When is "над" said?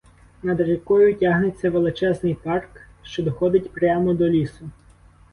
0.43-0.61